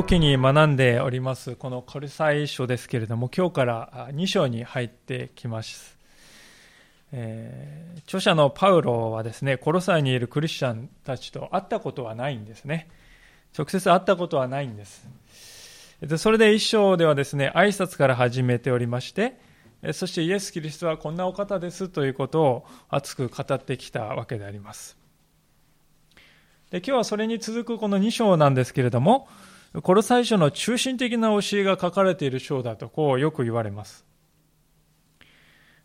[0.00, 1.56] 週を機に学んでおります。
[1.56, 5.98] このコルサイ書ですけれども今日から2章に入ってきます、
[7.12, 12.88] えー、著者のパウロはですねコロサイにいるクリスチャンたちと会ったことはないんですね。
[13.56, 15.06] 直接会ったことはないんです。
[16.00, 19.34] でそれで一章ではですね挨拶から始めておりまして
[19.92, 24.96] そしてイエス・キリストはこんなお方ですということを熱く語ってきたわけであります。
[26.70, 29.28] で今日はそれに続くこの2章なんですけれども、
[29.72, 34.04] この最初の中心的な教えが書かれている章だとこうよく言われます。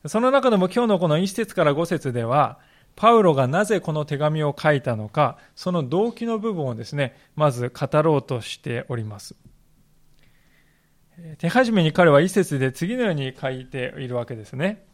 [0.08, 2.60] その中でも今日のこの1節から5節では、
[2.96, 9.36] パウロがなぜこの手紙を書いたのか、その動機の部分をですね、まず語ろうとしております。
[11.38, 14.86] 手始めに彼は一節で次のように書いているわけですね。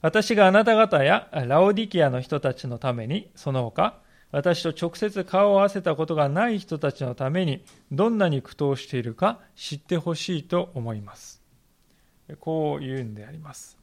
[0.00, 3.98] 私があなた方やラオディキアの人たちのために、その他、
[4.30, 11.40] 私と直接顔を合わせたことがない人たちのためにどんなに苦闘しているか知ってほしいと思います。
[12.40, 13.78] こう言うんであります。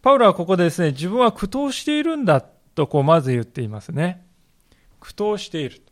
[0.00, 4.24] パウロはここでですね、自分は苦闘しているんだとこうまず言っていますね。
[4.98, 5.82] 苦闘している。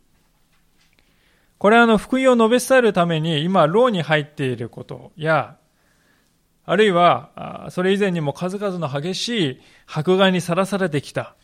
[1.59, 5.57] これはあの福音を述べ伝えるために今、牢に入っていることや、
[6.65, 11.35] あるいは、それ以前にも数々の激しい迫害にさらされてきた。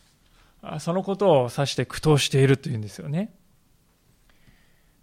[0.80, 3.34] そのことを指して苦闘しているというんですよね。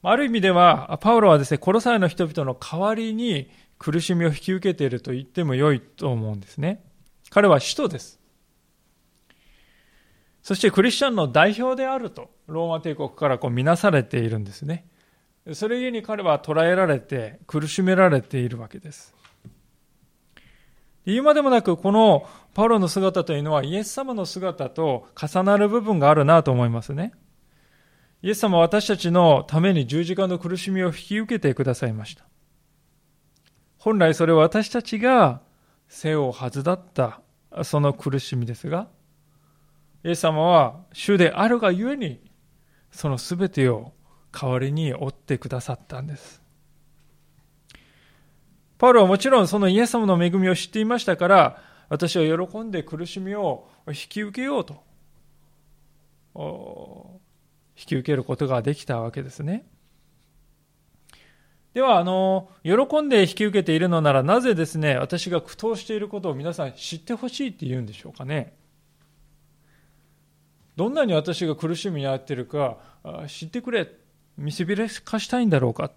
[0.01, 6.83] ある意味では、パウロはですね、コロサイの人々の代わりに苦しみを引き受けていると言っても良いと思うんですね。
[7.29, 8.19] 彼は使徒です。
[10.43, 14.87] そしてクリスチャンの代表であると、ローマ帝国からこう見なされているんですね。
[15.53, 19.15] それゆえに彼は捕らえられて苦しめられているわけです。
[21.05, 27.13] 言うまでもなく、このパウロの姿というのはイエス様の姿と重なる部分があるなと思いますね。
[28.21, 32.25] イエス様は私たちのために十字架の苦しみを引き受けてくださいました。
[33.77, 35.41] 本来それは私たちが
[35.87, 37.21] 背負うはずだった
[37.63, 38.87] その苦しみですが、
[40.03, 42.19] イエス様は主であるがゆえに
[42.89, 43.93] その全てを
[44.31, 46.44] 代わりに負ってくださったんです。
[48.77, 54.83] パウロはもちろんそのイエス様の恵みを知っていましたから、私は喜んで苦しみを引き受けようと、
[57.77, 59.65] 引き受けることができたわけですね。
[61.73, 68.55] では、あの、喜んで引き受けているのなら、なぜですね、私が苦闘していることを皆さん知ってほしいって言うんでしょうかね。
[70.77, 72.77] どんなに私が苦しみに遭っているか
[73.27, 73.89] 知ってくれ、
[74.37, 75.91] 見せびらかしたいんだろうか。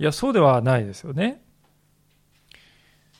[0.00, 1.43] いや、そうではないですよね。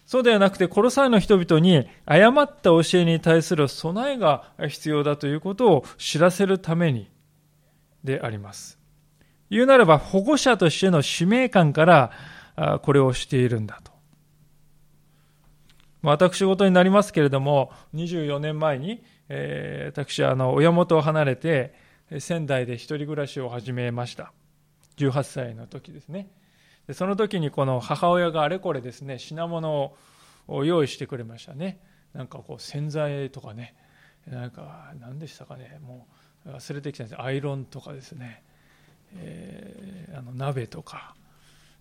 [0.06, 7.08] そうではなくて、コロサイの人々に誤った教えに対する備えが必要だということを知らせるために
[8.02, 8.78] であります。
[9.50, 11.84] 言うならば、保護者としての使命感か
[12.56, 13.92] らこれをしているんだと。
[16.02, 21.72] 私事になりますけれども、24年前に、えー、私はあの親元を離れて、
[22.18, 24.32] 仙台で一人暮らしを始めました。
[24.98, 26.28] 18歳の時ですね。
[26.86, 29.94] でその時にこの母親があれこれですね品物
[30.48, 31.78] を用意してくれましたね。
[32.12, 33.74] なんかこう洗剤とかね
[34.26, 36.06] なんか何でしたかねも
[36.46, 37.20] う忘れてきたんです。
[37.20, 38.42] アイロンとかですね、
[39.16, 41.14] えー、あの鍋とか。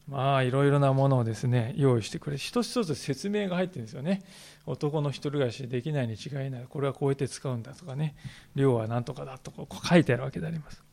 [0.06, 4.22] まあいろいろなものをですね用意してくれ一つ一つ説明が入ってるんですよね。
[4.66, 6.66] 男の一人暮らしできないに違いない。
[6.68, 8.16] これはこうやって使うんだとかね。
[8.56, 10.84] 量は何とかだとか書いてあるわけであります。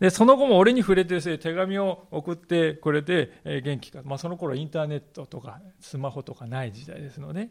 [0.00, 4.02] で、その後も俺に触れてですね、手紙を送ってくれて、えー、元気か。
[4.04, 7.48] まあその頃インターネットとかスマホとかない時代ですので、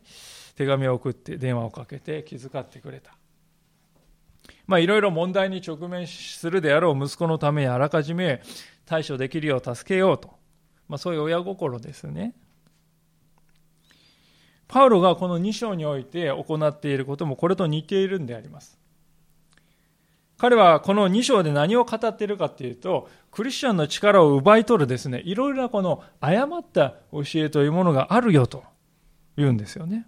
[0.55, 3.15] 手紙を送って電話をかけて気遣ってくれた。
[4.67, 8.41] まあいろいろ問題に直面するであろう息子のためにあらかじめ
[8.85, 10.35] 対処できるよう助けようと。
[10.87, 12.35] まあそういう親心ですね。
[14.67, 18.79] パウロがこの2章において行っていることもこれと似ているんであります。
[20.37, 28.63] 彼はこの2章で何を語っているかっていうと、クリスチャンの力を奪い取るですね、いろいろなこの誤った教えというものがあるよと
[29.37, 30.07] 言うんですよね。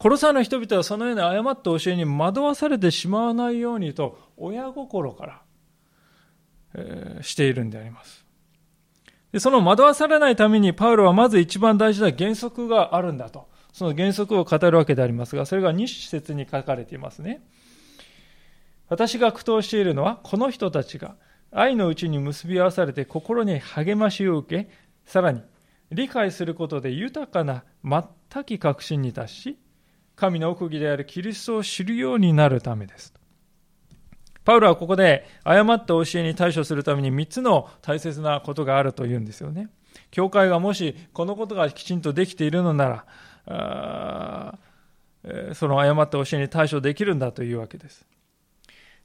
[0.00, 5.42] 殺さない人々はそのような誤った教えに惑わされてしまわないようにと、親心から、
[6.74, 8.24] えー、しているんであります。
[9.32, 13.48] でその惑わされないために、パウロはまず一番大事な原則があるんだと。
[13.78, 17.42] その原則を語るわけでありますが、それが2節に書かれていますね。
[18.88, 21.14] 私が苦闘しているのは、この人たちが
[21.52, 24.70] 愛のうちに結び合わされて心に励ましを受け、
[25.04, 25.42] さらに
[25.92, 29.58] 理解することで豊かな全き確信に達し、
[30.16, 33.14] 神の奥義であるキリストを知るようになるためです。
[34.44, 39.68] パウロはここで誤った教えに対処するために3つの大切なことがあるというんですよね。
[40.10, 43.06] 教会がもしこのことがきちんとできているのなら、
[45.54, 48.06] その誤った教えに対処できるんだというわけです。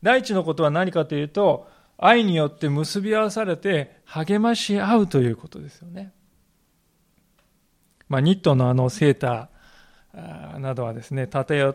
[0.02, 1.68] 第一のことは何かというと、
[1.98, 6.12] 愛によって結び合わされて励まし合うということですよね。
[8.10, 11.74] まあ、ニットのあのセーターなどはですね、縦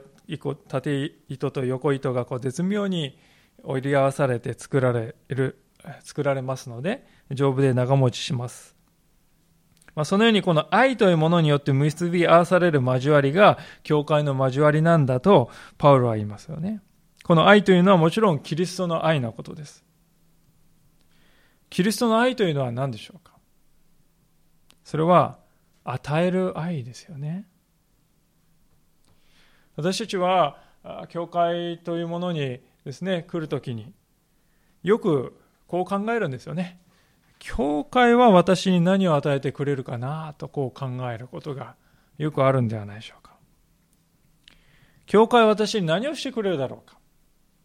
[0.69, 3.19] 縦糸と横糸がこう絶妙に
[3.65, 5.59] 折り合わされて作られる、
[6.05, 8.78] 作られますので、丈夫で長持ちします。
[9.99, 16.81] まあ、そのようにこの愛というものによって結び合わされる交わりが教会の交わりなんだとパウロは言いますよね。
[17.25, 19.85] この愛というのはもちろんキリストの愛のことです。
[21.69, 23.33] キリストの愛というのは何でしょうか？
[24.85, 25.39] それは
[25.83, 27.49] 与える愛ですよね。
[29.75, 30.59] 私たちは
[31.09, 33.93] 教会というものにですね来るときに
[34.85, 35.37] よく
[35.67, 36.79] こう考えるんですよね。
[37.39, 41.77] 教会は私に何を与えてくれるかなとこう考えることが
[42.19, 43.37] よくあるんではないでしょうか。
[45.07, 46.99] 教会は私に何をしてくれるだろうか。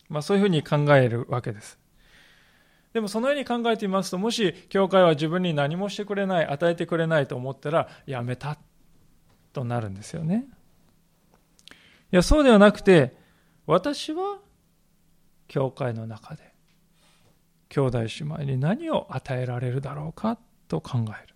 [0.10, 1.80] まあそういうふうに考えるわけです。
[2.94, 8.58] でもそのように考えてみますと、もし教会は自分に何もしてくれない、与えてくれないと思ったら、やめた
[9.52, 10.46] となるんですよね。
[12.12, 13.18] いや、そうではなくて、
[13.66, 14.38] 私は
[15.48, 16.53] 教会の中で、
[17.74, 20.38] 兄弟姉妹に何を与えられるだろうか
[20.68, 21.34] と考える。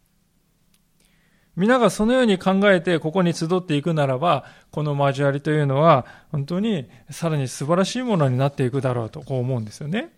[1.55, 10.13] 皆がそのように考えてここに集っていくならば、この交わりというのは本当にさらに素晴らしいものになっていくだろうとこう思うんですよね。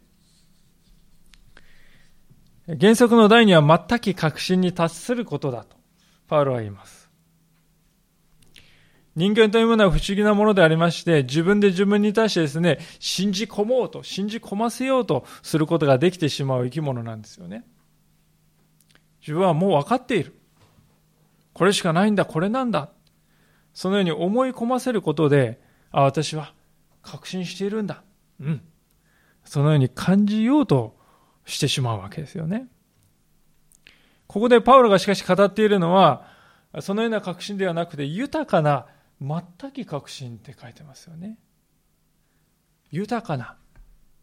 [2.67, 5.77] 原則の第二は全く確信に達することだと、
[6.27, 6.98] パウロは言います。
[9.15, 17.65] 人間というものは不思議なものでありまして、自分で自分に対してですね、信じ込もうと、信じ込ませようとすることができてしまう生き物なんですよね。
[19.21, 20.35] 自分はもう分かっている。
[21.53, 22.89] これしかないんだ、これなんだ。
[23.73, 25.59] そのように思い込ませることで、
[25.91, 26.53] あ、私は
[27.01, 28.03] 確信しているんだ。
[28.39, 28.61] うん。
[29.43, 30.95] そのように感じようと
[31.45, 32.67] してしまうわけですよね。
[34.27, 36.27] ここでパウロがしかし語っているのは、
[36.81, 38.85] そのような確信ではなくて、豊かな
[39.21, 41.37] 全き確信って書いてますよね。
[42.91, 43.57] 豊かな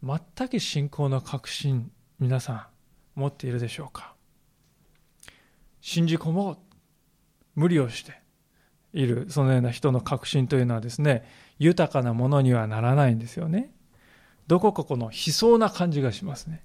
[0.02, 2.70] 全き信仰の確信、皆さ
[3.16, 4.14] ん持っているでしょうか
[5.80, 6.58] 信じ込もう。
[7.56, 8.20] 無理をして
[8.92, 11.26] いる、そのような人の確信というのはですね、
[11.58, 13.72] 豊かなものにはならないんですよね。
[14.46, 16.62] どこかこの悲壮な感じがしますね。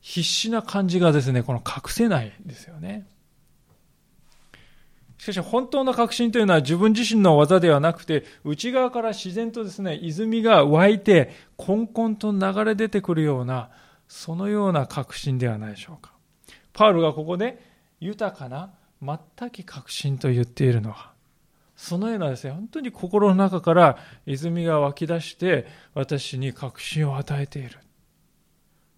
[0.00, 3.06] 必死な感じがですね、この隠せないんですよね。
[5.18, 13.70] しかし本当の確信というのは自分自身の技ではなくて、内側から自然とですね、泉が湧いて、こんこんと流れ出てくるような、
[14.08, 16.12] そのような確信ではないでしょうか。
[16.72, 17.60] パウルがここで、
[18.00, 18.70] 豊かな
[19.00, 21.12] 全く確信と言っているのは、
[21.76, 27.78] そのようなですね、本当に心の中から泉が湧き出して、私に確信を与えている。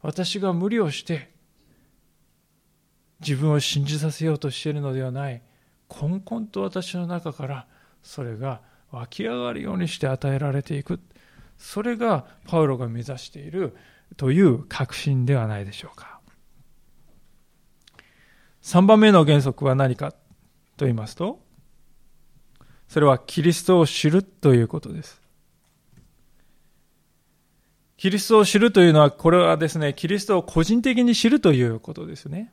[0.07, 1.31] 私が無理をして
[3.21, 5.43] 自分を信じさせようとしているのではない
[5.89, 7.67] こんこんと私の中から
[8.03, 11.01] それが湧き上がるようにして与えられていく。
[11.59, 13.77] それがパウロが目指している
[14.17, 16.21] という確信ではないでしょうか。
[18.63, 21.41] 3番目の原則は何かと言いますと
[22.89, 25.23] それはキリストを知るということです。
[27.97, 32.53] キリストを知るというのは、これはですね、キリストを個人的に知るということですね。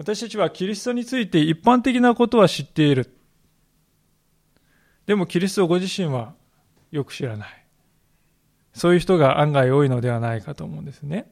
[0.00, 3.14] 私たちはキリストについて一般的なことは知っている。
[5.04, 6.32] でもキリストご自身は
[6.90, 7.66] よく知らない。
[8.72, 11.30] そういう人が案外多いのではないかと思うんですね。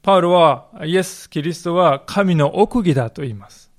[0.00, 3.70] パウロはイエス・キリストは神の奥義だと言います。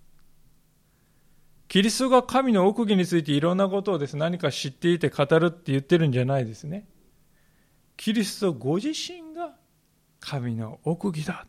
[1.68, 6.88] キリストが神の奥義についていろんなことをです、ね、何か知っていて語るって言ってるんじゃないですね。
[7.98, 9.56] キリストご自身が
[10.20, 11.48] 神の奥義だ。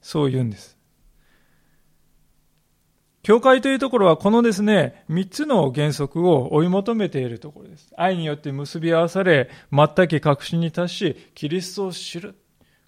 [0.00, 0.80] そう言うんです。
[3.22, 7.92] 教会というところはこのですね、三つの原則を追い求めているところです。
[7.96, 12.34] 愛によって結び合わされ、全く確信に達し、キリストを知る。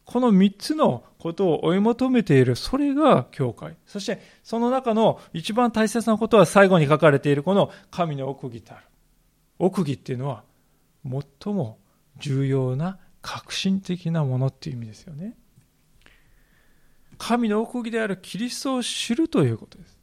[0.04, 3.76] この三つのことを追い求めている、それが教会。
[3.86, 8.86] そして、その中の一番大切なことは最後に書かれているこの神の奥義である。
[9.58, 10.44] 奥義っていうのは、
[11.04, 11.78] 最も
[12.18, 15.36] 重要な革新的なものっていう意味ですよね。
[17.22, 19.96] 神の奥義であるキリストを知るということです。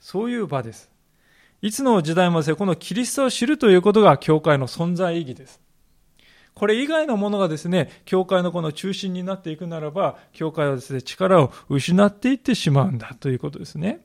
[0.00, 0.90] そういう場です。
[1.60, 5.60] いつの時代もですね、このキリストを知るということが教会の存在意義です。
[6.54, 14.00] これ以外のものがですね、教会のこの中心になっていくならば、教会はですね、力を失っていってしまうんだということですね。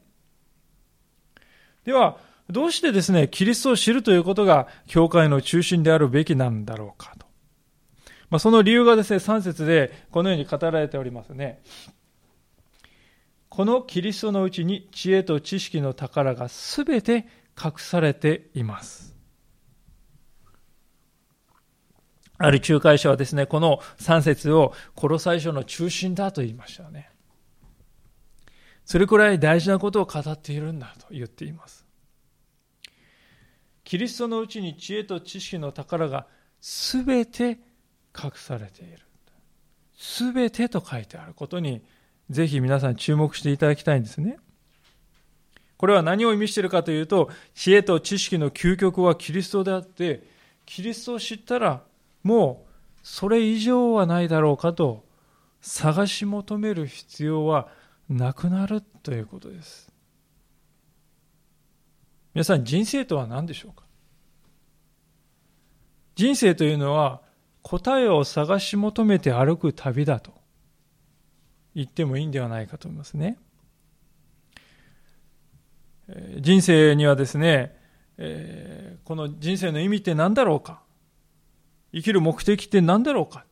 [1.86, 2.18] では、
[2.50, 7.26] どうしてですね、キリストを知るということが教会の中心であるべきなんだろうかと。
[8.30, 11.62] まあ、その理由がですね、3節でこのように語られておりますね。
[13.58, 17.26] このキリストのうちに知恵と知識の宝がすべて
[17.60, 19.16] 隠されています。
[22.38, 27.10] ある仲介者はですね、この3節をコロサイ書の中心だと言いましたね。
[28.86, 31.84] それくらい大事なことを語っているんだと言っています。
[33.84, 36.28] キリストのうちに知恵と知識の宝が
[36.62, 37.58] すべて
[38.16, 39.00] 隠されている。
[39.98, 41.82] すべてと書いてあることに、
[42.30, 44.38] ぜひ皆さん注目していただきたいんですね。
[45.78, 50.24] これは何を意味しているかというと、知恵と知識の究極はキリストであって、
[50.66, 51.84] キリストを知ったら
[52.24, 52.68] もう
[53.04, 55.06] それ以上はないだろうかと
[55.62, 57.70] 探し求める必要は
[58.10, 59.92] なくなるということです。
[62.34, 63.84] 皆さん人生とは何でしょうか？
[66.16, 67.22] 人生というのは
[67.62, 70.37] 答えを探し求めて歩く旅だと
[71.78, 73.38] 言ってもいいんではないかと思いますね。
[76.40, 77.78] 人生にはですね、
[78.18, 80.82] えー、この人生の意味って何だろうか？
[81.94, 83.46] 生きる目的って何だろうか、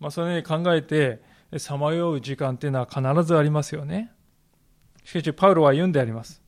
[0.00, 1.22] まあ、そのように考えて
[1.58, 4.10] さまよう時間っていうのは必ずありますよね。
[5.04, 6.42] しかしパウロは言うんであります。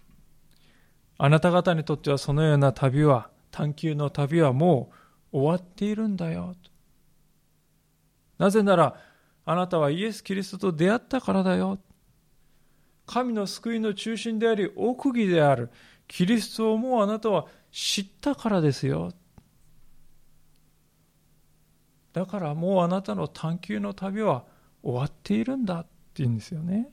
[1.16, 4.90] あなた方にとってはそのような旅は探求の旅はも
[5.32, 6.56] う終わっているんだよ
[8.38, 9.00] なぜなら
[9.50, 11.78] あなたはイエス・キリストと出会ったからだよ。
[13.06, 15.70] 神の救いの中心であり奥義である。
[16.06, 19.10] キリストをもうあなたは知ったからですよ。
[22.12, 24.44] だからもうあなたの探求の旅は
[24.82, 26.90] 終わっているんだって言うんですよね。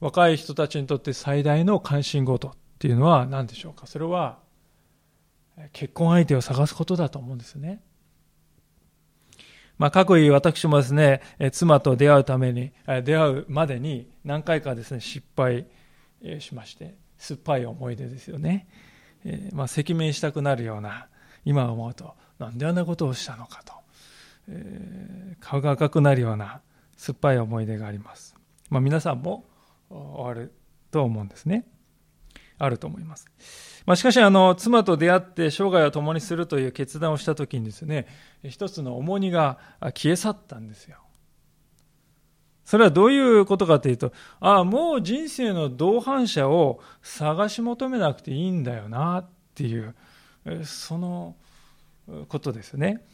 [0.00, 3.86] 若い人たちにとって最大の関心事っていうのは何でしょうか？
[3.86, 4.40] それは
[5.72, 7.80] 結婚相手を探すことだと思うんですね。
[9.82, 12.70] まあ、過去に私もですね、妻と出会うために、
[13.02, 15.66] 出会うまでに何回かですね、失敗
[16.38, 18.68] しまして、酸っぱい思い出ですよね。
[19.24, 21.08] えー、まあ、赤面したくなるような、
[21.44, 23.72] 今思うと、なんであんなことをしたのかと、
[24.50, 26.60] えー、顔が赤くなるような
[26.96, 28.36] 酸っぱい思い出があります。
[28.70, 29.46] まあ、皆さんも
[29.90, 30.54] ある
[30.92, 31.66] と思うんですね。
[32.56, 33.26] あると思います。
[33.86, 38.06] まあ、しかしあの、妻と出会って生涯を共にするという決断をしたときにですね、
[38.44, 40.98] 一つの重荷が消え去ったんですよ。
[42.64, 49.94] それはどういうことかというと、ああ、もう人生の同伴者を探し求めなくていいんだよなっていう、
[50.64, 51.36] その
[52.28, 53.04] ことですね。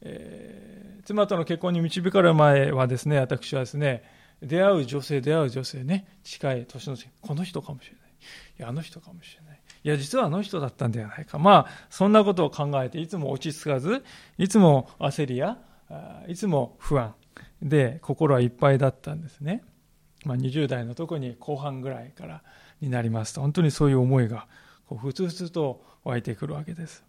[0.00, 4.02] えー、妻との結婚に導かれる前はですね、私はですね、
[4.40, 8.01] 出会う女性、出会う女性ね、近い年のこの人かもしれない。
[8.58, 9.60] いや、あの人かもしれない。
[9.84, 11.38] いや、実はあの人だったんではないか。
[11.38, 14.04] まあ、そんなことを考えて、いつも落ち着かず、
[14.38, 15.58] いつも焦りや、
[16.28, 17.14] いつも不安
[17.60, 19.62] で、心はいっぱいだったんですね。
[20.24, 22.42] まあ、20代の特に後半ぐらいから
[22.80, 24.46] になりますと、本当にそういう思いが、
[24.86, 27.04] こう、ふつふつと湧いてくるわけです。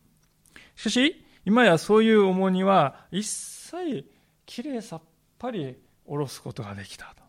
[0.76, 4.06] しかし、今やそういう重荷は一切
[4.46, 5.02] きれいさっ
[5.38, 7.23] ぱり下ろすことができたと。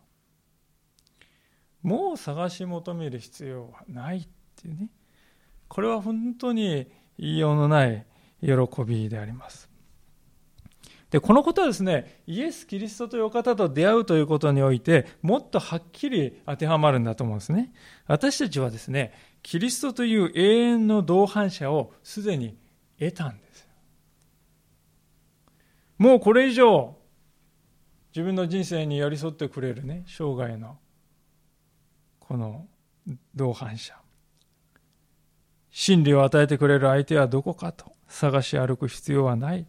[1.85, 4.89] もう探し求める必要はないっていうね。
[5.67, 6.87] これは本当に
[7.17, 8.05] 言いようのない
[8.41, 8.51] 喜
[8.85, 9.69] びであります。
[11.09, 17.71] で、このことはですね、イエス・キリストという方と出会うということにおいて、もっとはっきり当てはまるんだと思うんですね。
[18.07, 19.13] 私たちはですね、
[19.45, 22.57] キリストという永遠の同伴者をすでに
[22.97, 23.67] 得たんです
[25.99, 26.97] もうこれ以上
[28.15, 30.79] 自分の人生に寄り添ってくれるね生涯の
[32.27, 32.65] この
[33.35, 33.95] 同伴者。
[35.69, 39.67] 真理を与えてくれる相手はどこかと探し歩く必要はない。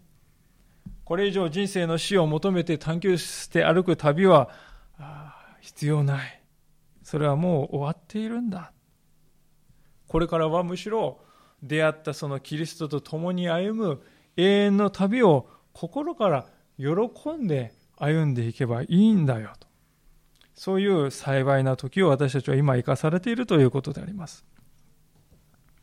[1.05, 4.51] これ以上人生の死を求めて探求して歩く旅は
[5.61, 6.43] 必要ない。
[7.03, 8.73] それはもう終わっているんだ。
[10.09, 11.21] これからはむしろ
[11.63, 14.03] 出会ったそのキリストと共に歩む
[14.37, 16.47] 永遠の旅を心から
[16.79, 16.87] 喜
[17.33, 19.66] んで歩んでいけばいいんだよと。
[20.57, 24.45] そういう幸いな時を私たちは今生かされているということであります。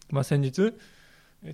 [0.10, 0.74] まあ、先日、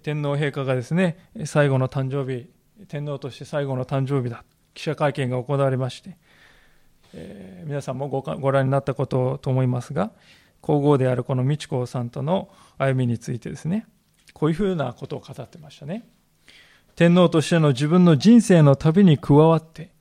[0.02, 2.50] 天皇陛下がですね、最後の誕生日、
[2.88, 6.18] 天皇として最後の誕生日だ、記者会見が行われまして、
[7.14, 10.12] えー、皆さんもごご覧になったことと思いますが、
[10.62, 13.86] 皇后であるこの美智子さんとの歩みについてですね、
[14.34, 16.08] こういうふうなことを語ってましたね。
[16.96, 19.92] 天皇としての自分の人生の旅に加わって、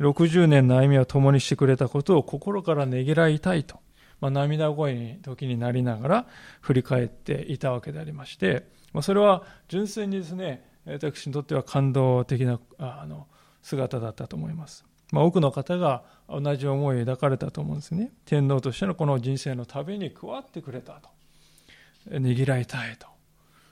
[0.00, 3.78] 60年の歩みを共にしてくれたことを心からねぎらいたいと、
[4.20, 6.26] まあ、涙声に時になりながら
[6.60, 13.26] 振り返っていたわけでありまして、まあ、それは純粋にですね、私にとっては感動的なあの
[13.62, 14.84] 姿だったと思います。
[15.12, 18.12] まあ、多くの方が同じ思いを抱かれたと思うんですね。
[18.24, 21.08] 天皇としてのこの人生の旅に加わってくれたと。
[22.18, 23.06] ねぎらいたいと。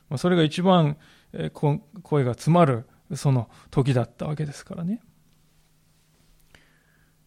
[0.09, 0.97] まあ、それが一番
[2.03, 5.01] 声が詰まるその時だったわけですからね。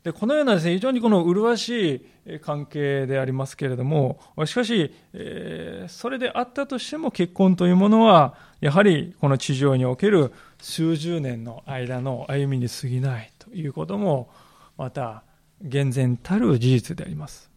[0.06, 10.32] でこのようなですね、非常にこの麗しい関係でありますけれども、しかし、えー、それであったとしても結婚というものは、やはりこの地上における
[10.62, 14.30] 数十年の間の歩みに過ぎないということも、
[14.78, 15.24] また、
[15.60, 17.50] 厳然たる事実であります。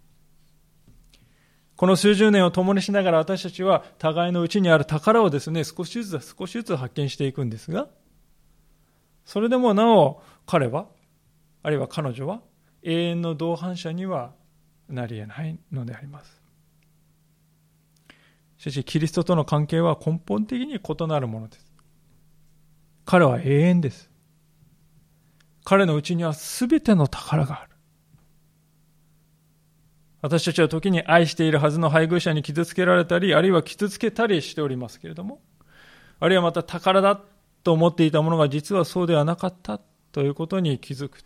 [1.77, 7.89] この数十年を共にしながら私たちは互いのうちにある宝をですね、少しずつ少しずつ発見していくんですが、
[9.27, 10.87] それでもなお彼は
[11.63, 12.41] あるいは彼女は
[12.83, 14.33] 永遠の同伴者には
[14.89, 16.43] なり得ないのであります。
[18.59, 21.73] しかし、キリストとの関係は根本的に異なるものです。
[23.05, 24.11] 彼は永遠です。
[25.65, 27.71] 彼のうちには全ての宝がある。
[30.21, 35.41] 私たちは時に愛しているはずの配偶者に傷つけられたり、あるいは傷つけたりしておりますけれども、
[36.19, 37.21] あるいはまた宝だ
[37.63, 41.21] と思っていたものが実はそうではなかったということに気づく。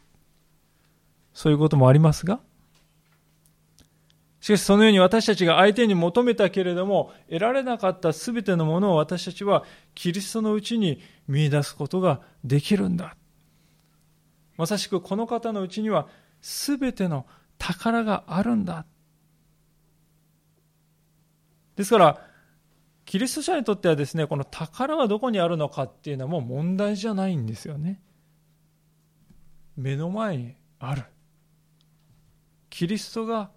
[1.34, 2.40] そういうこともありますが、
[4.40, 9.62] しかしそのように私たちが相手に求めたけれども、得られなかったすべてのものを私たちは
[9.94, 13.16] キリストのうちに見出すことができるんだ。
[14.56, 16.08] まさしくこの方のうちには
[16.40, 17.24] すべての
[17.56, 18.84] 宝があるんだ。
[21.76, 22.26] ですから、
[23.04, 28.02] キリスト者にとってはですね、この宝はどこにあるのかっていうのはもう問題じゃないんですよね。
[29.76, 31.04] 目の前にある。
[32.72, 33.50] キリストが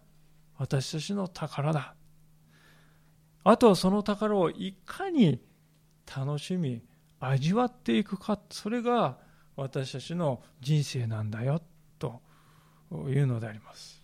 [0.57, 1.95] 私たちの宝だ。
[3.45, 5.39] あとはその宝をいかに
[6.05, 6.83] 楽しみ、
[7.21, 9.17] 味わっていくか、それが
[9.55, 11.61] 私たちの人生なんだよ、
[11.97, 12.21] と
[12.91, 14.03] いうのであります。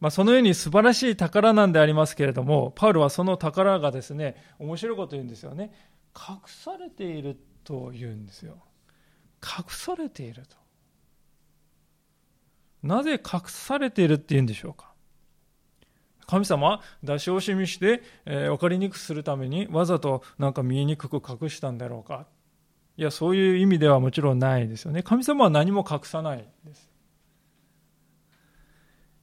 [0.00, 5.72] まあ、そのように素晴らしい宝なんでありますけれども、パウロはその宝がですね、面白いこと言うんですよね。
[6.12, 8.56] 隠されていると言うんですよ。
[9.40, 10.61] 隠されていると。
[12.82, 14.92] なぜ隠されているって言うんでしょうか？
[16.26, 22.26] 神様は出し惜しみして、えー、分かりにくくするためにわざとなんか見えにくく隠したんだろうか？
[22.96, 25.02] いやそういう意味ではもちろんないですよね。
[25.02, 26.90] 神様は何も隠さないです。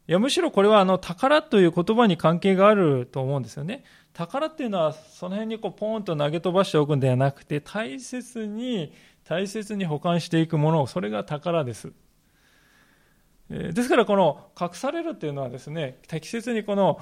[0.07, 3.83] いやむしろこれはあの宝という言葉に関係があると思うんですよね。
[4.13, 8.91] 宝っていうのはその辺にこうポーンと投げ飛ばしておくんではなくて大切に
[9.23, 11.91] 大切に保管していくものそれが宝です。
[13.49, 16.99] ですからこの隠されるっていうのはですね、適切にこの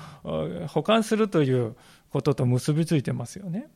[0.67, 1.75] 保管するという
[2.09, 3.67] ことと結びついてますよね。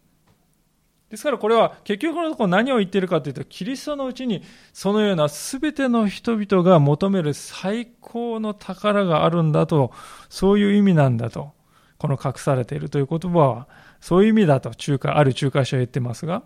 [1.09, 9.91] ですからこれは結局のところ何を言っているかというと、キリストのうちにそのような全ての人々が求める最高の宝があるんだと、
[10.29, 11.51] そういう意味なんだと、
[11.97, 13.67] この隠されているという言葉は、
[13.99, 16.43] そういう意味だと中華、ある中華書は言ってますが、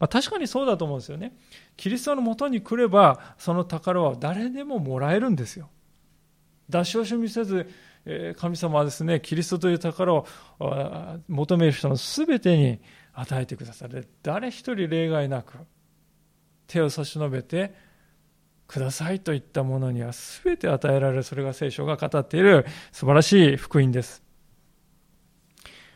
[0.00, 1.36] まあ、確かにそうだと思うんですよね。
[1.76, 5.68] キリストのもとに来れば、その宝は誰でももらえるんですよ。
[6.68, 7.68] 出し惜しみせず、
[8.36, 10.26] 神様はですね、キリストという宝を
[11.28, 12.80] 求める人の全てに
[13.12, 14.08] 与えてくださる。
[14.22, 15.58] 誰一人例外なく、
[16.66, 17.74] 手を差し伸べて、
[18.66, 20.12] くださいといったものには
[20.44, 24.22] 全て与えられる、それが聖書が語っている素晴らしい福音です。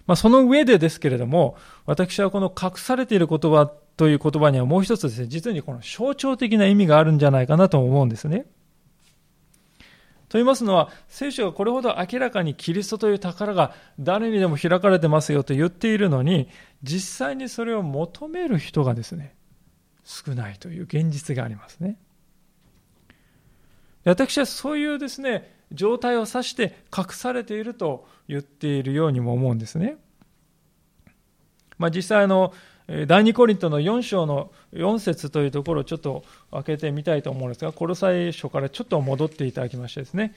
[0.06, 8.46] まあ、その上でですけれども、私はこの隠されている言葉という言葉にはもう一つですね、実にこの象徴的な意味があるんじゃないかなと思うんですね。
[10.28, 16.48] と言いますのは、聖書がこれほど明らかにキリストという宝が誰にでも開かれてますよと言っているのに、
[16.82, 19.36] 実際にそれを求める人がですね、
[20.02, 21.98] 少ないという現実がありますね。
[24.04, 29.98] 私はそういうですね、状態を指して隠されていると言っているようにも思うんですね。
[31.78, 32.52] まあ、実際の
[32.86, 40.34] 第二コリントの4章の4節というところをちょっと開けてみたいと思うんですが、コロサイ書からちょっと戻っていただきましてですね、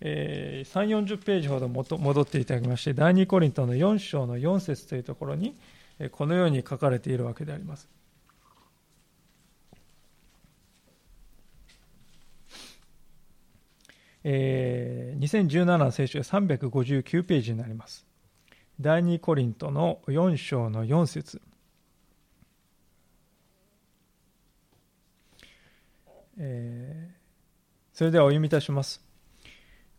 [0.00, 5.56] えー、3、40ページほど戻っていただきまして、第二コリントの4章の4節というところに、
[6.12, 7.88] このように書かれているわけであります。
[14.24, 18.06] えー、2017聖書359ページになります。
[18.80, 21.40] 第2コリントの4章の4節
[26.38, 29.00] えー、それではお読みいたします。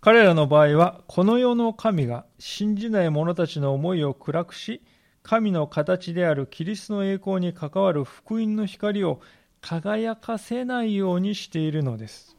[0.02, 4.82] 彼らの場合は、この世の神が信じない者たちの思いを暗くし、
[5.22, 9.22] 神の形であるキリストの栄光に関わる福音の光を
[9.62, 12.36] 輝かせないようにしているのです。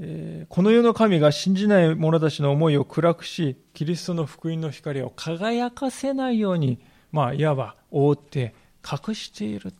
[0.00, 6.80] えー、この世の神が信じない者たちの思いを暗くし、キリストの福音の光を輝かせないように、
[7.12, 9.72] まあ、いわば覆って隠している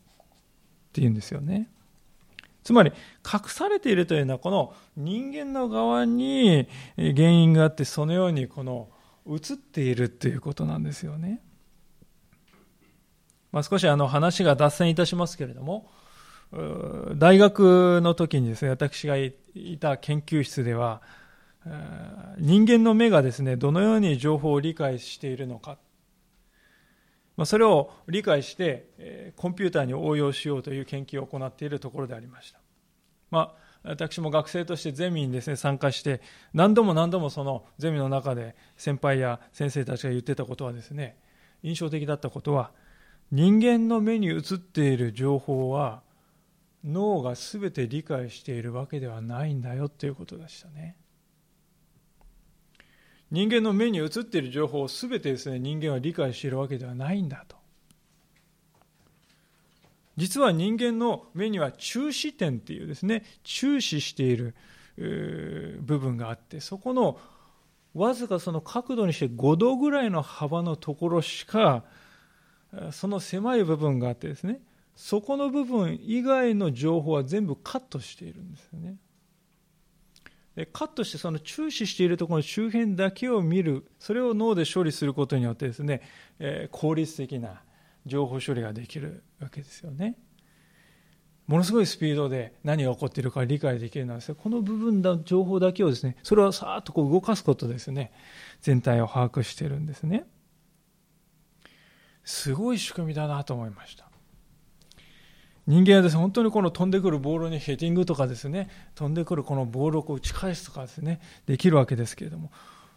[0.95, 1.69] っていうんですよね。
[2.63, 2.93] つまり、
[3.25, 8.89] 隠されているというのは、この人間の側に原因があって、そのようにこの
[9.27, 11.43] 映っているということなんですよね。
[13.51, 15.91] まあ、少しあの話が脱線いたしますけれども、
[17.17, 19.33] 大学の時にですね、私がい
[19.81, 21.03] た研究室では、
[22.39, 25.77] 人間の目がですね、どのように情報を理解しているのか、
[27.37, 32.61] まそれを理解して、コンピューターに応用しようという研究を行っているところでありました。
[33.31, 36.21] まあ、私も学生としてゼミにですね、参加して、
[36.53, 41.17] 何度も何度もそのゼミの中で先輩や先生たちが言ってたことはですね、
[41.63, 42.73] 印象的だったことは、
[43.33, 46.03] 人間の目に映っている情報は、
[46.85, 50.97] 脳が全て理解しているわけではないんだよということでしたね。
[53.35, 57.57] 人間の目に映っている情報を全てですね、人間は理解しているわけではないんだと。
[60.17, 64.55] 実は人間の目には注視点っていうですね、注視している
[64.97, 67.19] 部分があって、そこの
[67.93, 71.83] わずかその角度にして5度ぐらいの幅のところしか、
[72.93, 74.61] その狭い部分があってですね、
[74.95, 78.95] そこの部分以外の情報は全部カットしているんですよね。
[80.73, 86.03] カットしてその注視しているところの周辺だけを見る、それを脳で処理することによってですね、
[86.71, 87.63] 効率的な
[88.07, 90.17] 情報処理ができるわけですよね。
[91.47, 98.13] ものすごいスピードで何が起こっているか理解できるのはですね、この部分の情報だけをですね、それをさーっとこう動かすことですね、
[98.61, 100.25] 全体を把握してるんですね。
[102.25, 104.09] すごい仕組みだなと思いました。
[105.67, 112.51] 人間はですね、本当にこの飛んでくるボールにヘディングとかですね、飛んでくるこのボールをこう打ち返すとかですね、できるわけですけれども、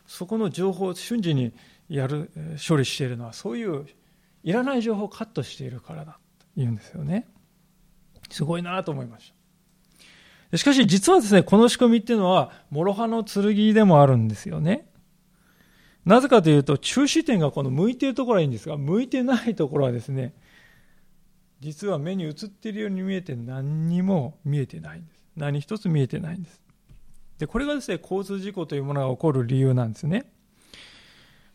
[0.06, 1.54] そこの情報を瞬時に
[1.90, 2.32] やる、
[2.68, 3.86] 処理しているのは、そういう
[4.44, 7.28] いらない情報をカットしているからだと言うんですよね。
[8.30, 9.34] すごいなと思いまし
[10.52, 10.58] た。
[10.58, 14.88] しかし実はですね、この仕組みっていうのは、諸刃の剣でもあるんですよね。
[16.06, 20.34] なぜかというと、中視点がこの向いているところはいいんですが、向いてないところはですね、
[21.60, 25.26] 実は目に映っているように見えて何にも見えてないんです。
[25.36, 26.62] 何一つ見えてないんです。
[27.40, 30.32] で、これがですね、交通事故というものが起こる理由なんですね。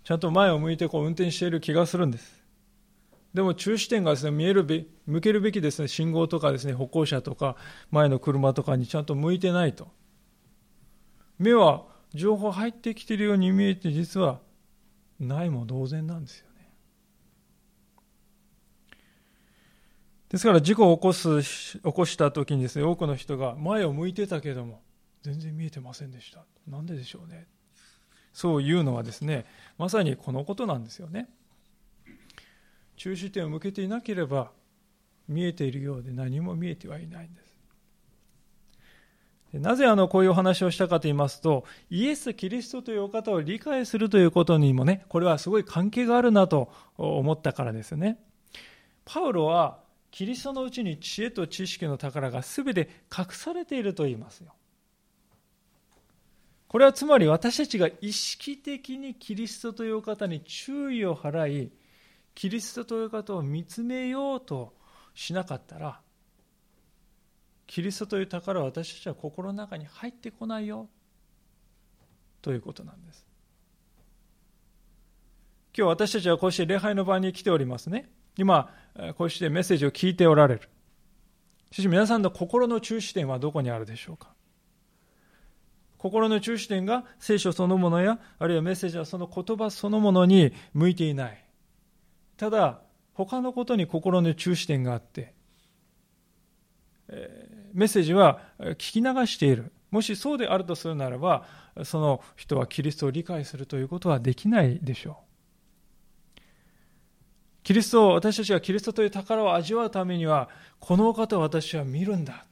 [0.05, 2.43] ちゃんと前を向いてこう運転している気がするんです。
[3.35, 7.57] でも中視点がですね、見えるべ、向けるべきですね、信号とかですね、歩行者とか、
[7.91, 9.89] 前の車とかにちゃんと向いてないと。
[11.39, 11.85] 目は
[12.15, 14.41] 情報入ってきているように見えて、実は
[15.19, 16.47] ないも同然なんですよ。
[20.33, 24.81] ですから事故を起こす、起こした時にですね、多くの人が前を向いてたけども、
[25.23, 26.47] 全然見えてませんでした。
[26.67, 27.47] なんででしょうね。
[28.33, 29.45] そういうのはですね、
[29.77, 31.29] まさにこのことなんですよね。
[32.97, 34.53] 中心点を向けていなければ、
[35.29, 37.59] 見えているようで何も見えてはいないんです。
[39.53, 48.19] なぜあのこういうお話をしたかと言いますと、イエス・キリストというお方を理解するということにもね、これはすごい関係があるなと思ったからですね。
[49.05, 49.82] パウロは
[50.13, 54.53] キリストのうちに知恵と知識の宝が全て隠されていると言いますよ。
[56.69, 61.73] これはつまり私たちが意識的にキリストという方に注意を払い、
[62.35, 64.75] キリストという方を見つめようと
[65.15, 66.01] しなかったら、
[67.67, 70.91] キリストという宝は私たちは心の中に入ってこないよ
[72.43, 73.27] ということなんです。
[75.75, 78.11] 今日私たちはこうして礼拝の場に来ておりますね。
[78.37, 78.73] 今、
[79.17, 80.61] こうしてメッセージを聞いておられる。
[81.71, 84.35] しかし皆さんの心の中心点はどこにあるでしょうか？
[85.97, 91.45] 心の中心点が聖書そのものや、あるいはメッセージはその言葉そのものに向いていない。
[92.37, 92.81] ただ、
[93.15, 95.35] 他のことに心の中心点があって、
[97.73, 99.73] メッセージは聞き流している。
[99.91, 101.47] もしそうであるとするならば、
[101.85, 105.32] その人はキリストを理解するということはできないでしょう。
[107.63, 110.49] キリストを、私たちがキリストという宝を味わうためには、
[110.81, 112.47] このお方を私は見るんだ。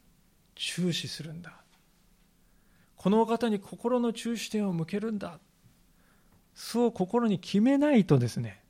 [0.54, 1.60] 注視するんだ。
[2.96, 5.38] このお方に心の注視点を向けるんだ。
[6.54, 8.62] そう心に決めないとですね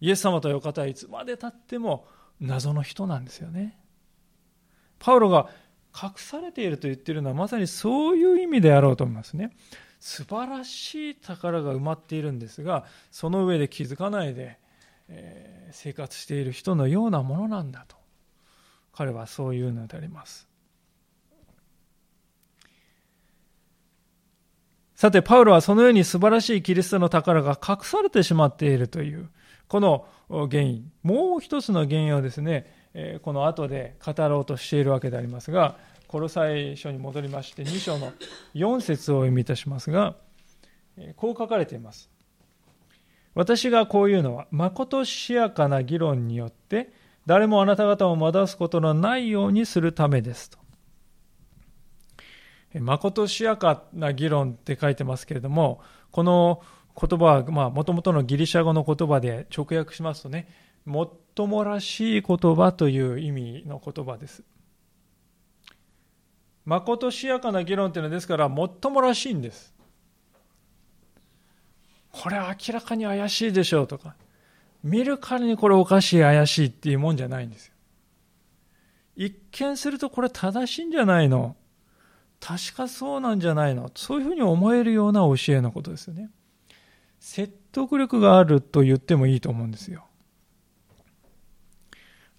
[0.00, 2.06] イエス様というお方はいつまでたっても
[2.40, 3.78] 謎の人なんですよね。
[4.98, 5.48] パウロが
[5.94, 9.56] 隠されていると言っているのはまさにそういう意味であろうと思いますね。
[9.98, 14.58] 素晴らしい宝が埋まっているんですがその上で気づかないで、
[15.10, 17.96] え、生活している人のようなものなんだと。
[18.92, 20.48] 彼はそういうのであります。
[24.94, 29.30] さてパウロはそのように素晴らしいキリストの宝が隠されてしまっているという
[29.66, 30.92] この原因。
[31.02, 32.70] もう一つの原因をですね
[33.22, 38.12] この後で語ろうとしているわけでありますがコロサイ書に戻りまして2章の
[38.54, 40.16] 4節を読みいたしますが
[41.16, 42.10] こう書かれています。
[43.34, 46.92] 私がこういうのはまことしやかな議論によって
[47.26, 50.58] 誰もあなた方を惑わすことのないようにするためですと。
[52.78, 55.80] まことしやかな議論って書いてますけれども
[56.12, 56.62] この
[57.00, 60.48] 言葉はもともとのギリシャ語の言葉で直訳しますとね
[60.84, 64.42] もっともらしい言葉という意味の言葉です。
[66.64, 69.74] まことしやかな議論というのはですからもっともらしいんです。
[72.12, 74.14] これ明らかに怪しいでしょうとか。
[74.82, 77.74] 見るからにこれおかしい怪しいっていうもんじゃないんですよ。
[79.16, 81.56] 一見するとこれ正しいんじゃないの。
[82.40, 83.90] 確かそうなんじゃないの。
[83.94, 86.30] そういうふうに思えるような教えのことですよね。
[87.18, 90.06] 説得力があると言ってもいいと思うんですよ。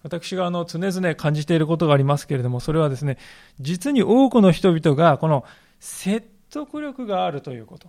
[0.02, 3.18] 私があの常々感じていることがありますけれども、それはですね、
[3.60, 5.44] 実に多くの人々がこの
[5.78, 7.88] 説得力があるということ、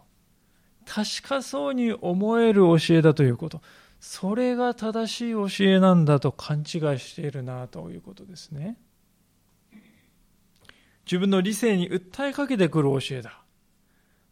[0.86, 3.62] 確かそうに思える教えだということ、
[4.00, 6.65] それが正しい教えなんだと勘違い
[7.00, 8.78] しているなということですね。
[11.06, 13.43] 自分の理性に訴えかけてくる教えだ。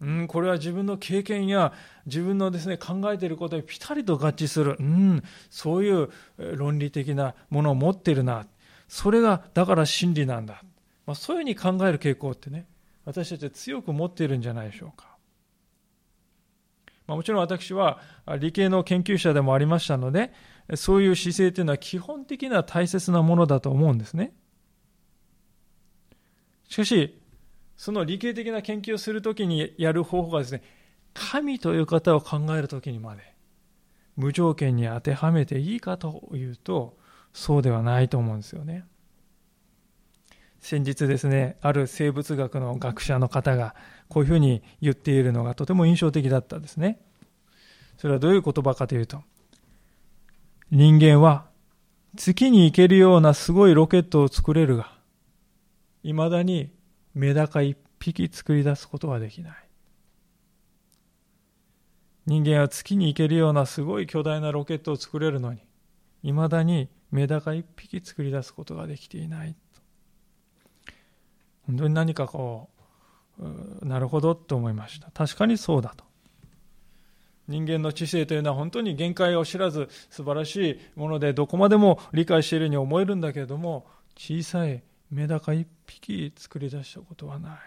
[0.01, 1.73] うん、これは自分の経験や
[2.05, 4.75] 自分のですね、考えていることにピタリと合致する。
[4.79, 8.47] うん、そういう論理的なものを持っているな。
[8.87, 10.63] それが、だから真理なんだ。
[11.05, 12.65] まあ、そういうふうに考える傾向ってね、
[13.05, 15.10] 私たちは強く持っているんじゃないでしょうか。
[17.11, 17.99] まあ、もちろん私は
[18.39, 20.31] 理系の研究者でもありましたので、
[20.75, 24.33] そういう姿勢というのは基本的な大切なものだと思うんですね。
[26.69, 27.21] しかし、
[27.75, 30.63] その理系的な研究をするときにやる方法がですね、
[31.13, 33.35] 神という方を考えるときにまで
[34.15, 36.97] 無条件に当てはめていいかというと、
[37.33, 38.85] そうではないと思うんですよね。
[40.61, 43.75] 先日ですね、ある生物学の学者の方が
[44.11, 46.99] こういうふうに言っているのがとても印象的だったんですね。
[47.97, 49.23] それはどういう言葉かというと、
[50.69, 51.45] 人間は
[52.17, 54.91] 月に行けるようなすごいロケットを作れるが、
[56.03, 56.73] 未だに
[57.13, 59.53] メダカ一匹作り出すことはできない。
[62.25, 65.61] 人間は月に行けるようなすごい巨大なロケットを作れるのに、
[66.21, 69.55] 未だにメダカ一匹作り出すことができていない。
[71.65, 72.80] 本当に何かこう、
[73.81, 75.09] なるほどと思いました。
[75.11, 76.05] 確かにそうだと。
[77.47, 87.59] 人間の知性というのは本当に限界を知らず素晴らしいものでどこまでも理解しているように思えるんだけれども小さいメダカ一匹作り出したことはない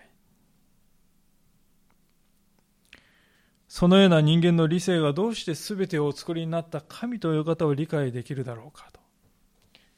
[3.69, 9.01] そのような人間の理性がどうして全てをお作りになった神という方を理解できるだろうかと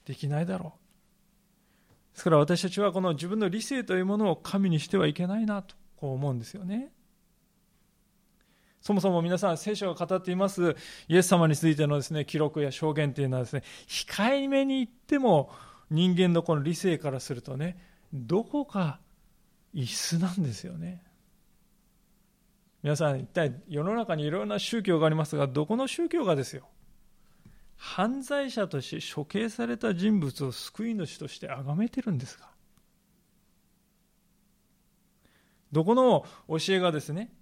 [0.07, 0.86] できないだろう
[2.17, 6.91] ですから私たちはこの自分の理性というものを神にしてはいけないなとこう思うんですよね。
[8.81, 10.77] そもそも皆さん聖書が語っています。
[11.09, 15.51] イエス様についてのですね記録や証言というのはですね控えめに言っても
[15.91, 17.77] 人間のこの理性からするとね
[18.15, 18.99] どこか
[19.75, 21.03] 異質なんですよね。
[22.83, 26.67] 皆さん一体世の中にいろんな宗教がありますがどこの宗教がですよ？
[27.77, 32.51] 犯罪者として処刑された人物を救い主として崇めてるんですか？
[35.73, 37.33] どこの教えがですね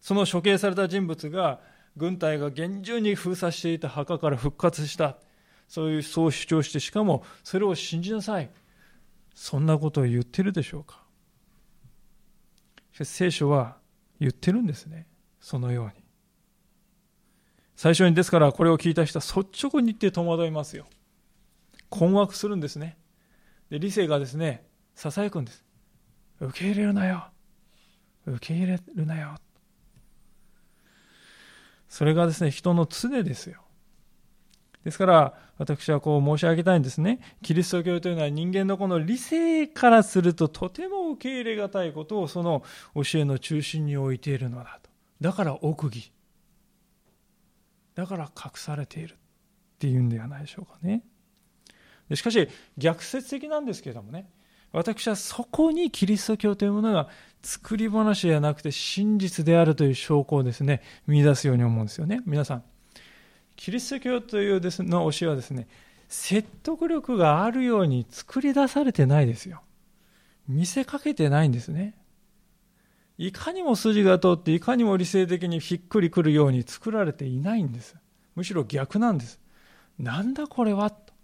[0.00, 1.60] その処刑された人物が
[1.96, 5.18] 軍隊が厳重に封鎖していた墓から復活した
[5.68, 8.50] そういうそう主張してしかもそれを信じなさい。
[9.34, 11.02] そんなことを言ってるでしょうか？
[13.02, 13.76] 聖書は
[14.20, 15.06] 言ってるんですね。
[15.40, 16.05] そのように。
[17.76, 20.86] 最初にですからこれを聞いた人は率直に言って戸惑いますよ
[21.90, 22.96] 困惑するんですね
[23.70, 25.64] で理性がですねささやくんです
[26.40, 27.24] 受け入れるなよ
[28.26, 29.36] 受け入れるなよ
[31.88, 33.60] それがですね人の常ですよ
[34.86, 37.18] ですから、私はこう申し上げたいんですね。
[37.42, 42.62] キリスト教というのは人間のこの理性からするととても受け入れがたいことをその
[42.94, 44.88] 教えの中心に置いているのだと。
[45.20, 46.12] だから奥義。
[47.96, 49.16] だから隠されているっ
[49.78, 51.02] ていうんではないでしょうかね。
[52.14, 54.30] しかし、逆説的なんですけれどもね。
[54.72, 57.08] 私はそこにキリスト教というものが
[57.42, 62.20] 作り話じゃなくて真実であるという証拠をですね、見出すように思うんですよね。
[62.26, 62.64] 皆さん、
[63.56, 65.66] キリスト教というですの教えはですね、
[66.08, 69.62] 説得力があるように作り出されてないですよ。
[70.46, 71.94] 見せかけてないんですね。
[73.18, 77.96] いかにも筋が通って、いかにも理性的にひっくりくるように作られていないんです。
[78.34, 79.40] むしろ逆なんです。
[79.98, 81.14] なんだこれはと。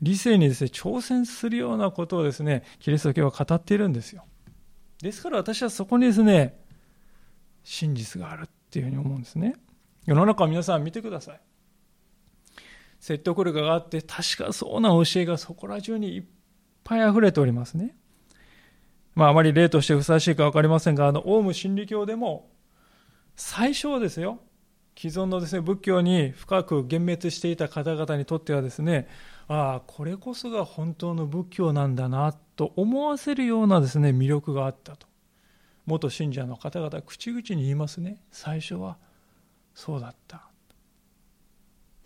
[0.00, 4.24] 理性にですね、挑戦するようなことをですね、キリスト教は語っているんですよ。
[5.02, 6.58] ですから私はそこにですね、
[7.62, 9.56] 真実があるっていうふうに思うんですね。
[10.06, 11.40] 世の中皆さん見てください。
[12.98, 16.24] 説得力があって確かそうな教えがそこら中にいっ
[16.84, 17.96] ぱい溢れておりますね。
[19.20, 22.48] まああまり例としてふさわしいか分かりませんが、あの、オウム真理教でも、
[23.36, 24.38] 最初はですよ、
[24.96, 29.08] 既存のですね、仏教に深く幻滅していた方々にとってはですね、
[29.46, 35.06] ああ、これこそが本当の仏教なんだな、と思わせるようなですね、魅力があったと。
[35.84, 38.22] 元信者の方々、口々に言いますね。
[38.30, 38.96] 最初は。
[39.74, 40.42] そうだった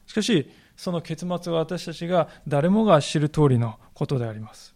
[0.06, 4.73] しかしその結末は私たちが誰もが知る通りのことであります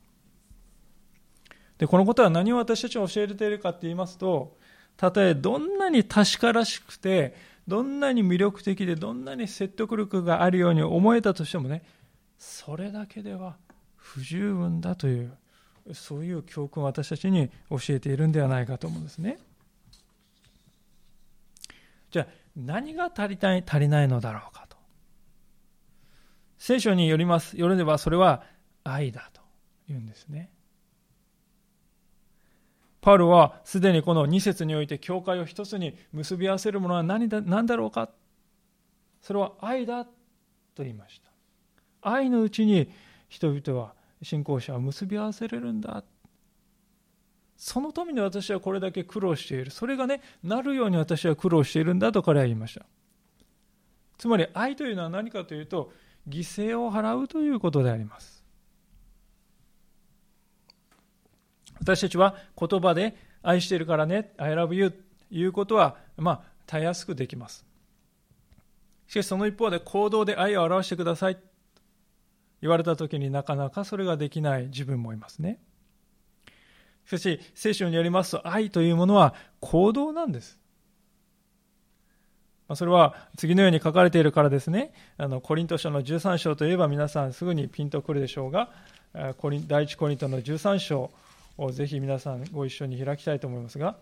[1.78, 4.56] でこのことは何を私たちに教えているかって言いますと
[4.96, 7.34] たとえどんなに確からしくて
[7.68, 11.82] どんなに魅力的でどんなに説得力があるように思えたとしてもね
[12.38, 13.56] それだけでは
[13.96, 15.36] 不十分だという
[15.92, 19.38] そういう教訓を私たちに教えているんではないかと思うんですね。
[22.10, 24.76] じゃあ何が足りない足りないのだろうかと。
[26.58, 28.42] 聖書によりますよればそれは
[28.84, 29.40] 愛だと
[29.88, 30.50] 言うんですね。
[33.08, 38.10] パウロはすでにこの2節において教会を一つに結び合わせるものは何だ何だろうか？
[39.22, 40.10] それは愛だと
[40.80, 41.30] 言いました
[42.02, 42.90] 愛のうちに
[43.30, 46.04] 人々は信仰者は結び合わせれるんだ
[47.56, 49.70] そのために私はこれだけ苦労している。
[49.70, 52.84] それがね、なるように私は苦労しているんだと彼は言いました。
[54.18, 55.92] つまり愛というのは何かというと、
[56.28, 58.37] 犠牲を払うということであります。
[61.88, 64.98] 私たちは言葉で愛しているからね、I love you と
[65.30, 67.64] いうことは、まあ、たやすくできます。
[69.06, 71.38] しかしその一方で行動で愛を表してください
[72.60, 75.60] 言われた時になかなかそれができない自分もいますね。
[77.06, 80.60] しかし、聖書によりますと、愛というものは行動なんです。
[82.74, 84.92] それは次のように書かれているからですね。
[85.16, 88.68] あのコリント書の13章といえば皆さんすぐにピンとくるでしょうが、
[89.66, 91.10] 第一コリントの13章
[91.58, 93.98] をぜひ皆さんご一緒に開きたいと思いますが、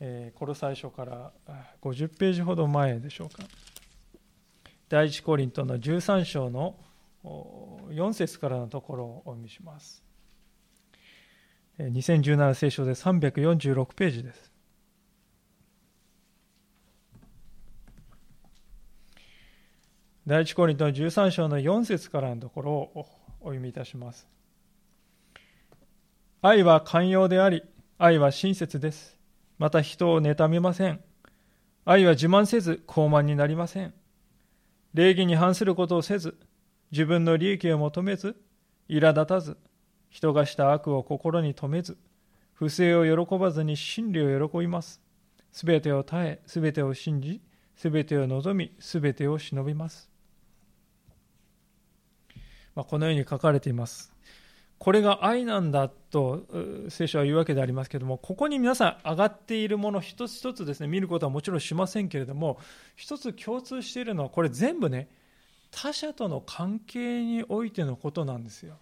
[0.00, 1.32] えー、コロサイ書から
[1.82, 3.42] 50ページほど前でしょうか。
[4.88, 6.76] 第一コリントの13章の
[7.24, 10.02] 4節からのところをお読みします。
[11.78, 14.52] 2017聖書で346ページです。
[20.26, 23.06] 第一コリントの13章の4節からのところを
[23.40, 24.28] お読みいたします。
[26.40, 27.64] 愛は寛容であり、
[27.98, 29.18] 愛は親切です。
[29.58, 31.00] また人を妬みません。
[31.84, 33.92] 愛は自慢せず傲慢になりません。
[34.94, 36.38] 礼儀に反することをせず、
[36.92, 38.36] 自分の利益を求めず、
[38.88, 39.56] 苛立たず、
[40.10, 41.98] 人がした悪を心に留めず、
[42.54, 45.00] 不正を喜ばずに真理を喜びます。
[45.50, 47.40] すべてを耐え、すべてを信じ、
[47.74, 50.08] すべてを望み、すべてを忍びます。
[52.76, 54.12] まあ、このように書かれています。
[54.78, 56.46] これが愛なんだと
[56.88, 62.58] 聖書は言うわけでありますけれども、ここに皆さん上がっているもの一つ一つですね、見ることはもちろんしませんけれども、
[62.94, 65.08] 一つ共通しているのは、これ全部ね、
[65.70, 68.78] 他者との関係においてのことなんですよ。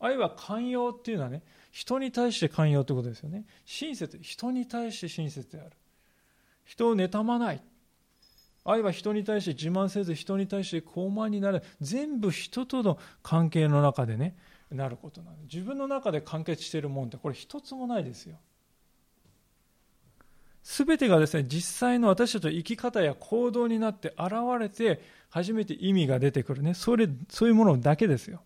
[0.00, 3.44] 愛は寛容っていうのはね、人に対して寛容ということですよね。
[3.66, 5.70] 親切、人に対して親切である。
[6.64, 7.62] 人を妬まない。
[8.64, 11.62] 愛は人に対して自慢せず、人に対して傲慢になる。
[11.80, 14.36] 全部人との関係の中でね、
[14.70, 18.36] なることなん自分の中で完結しているもんって、これ一つもないですよ。
[20.62, 25.00] すべてがですね、実際の私たちの生き方や行動になって現れて、
[25.30, 26.74] 初めて意味が出てくるね。
[26.74, 28.42] それ、そういうものだけですよ。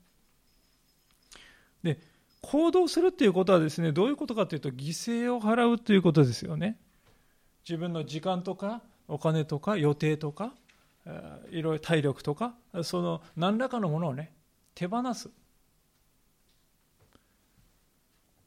[1.82, 1.98] で、
[2.40, 6.78] 行動するっていうことはですね、どういうことかというと、犠牲を払うということですよね。
[7.68, 10.52] 自分の時間とか、お金とか、予定とか、
[11.50, 14.32] いろいろ体力とかその何らかのものをね
[14.74, 15.30] 手放す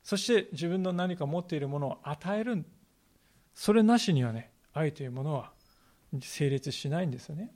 [0.08, 2.64] そして自分の何か持っているものを与える。
[3.54, 5.52] それなしにはね愛というものは
[6.22, 7.52] 成立しないんですよね。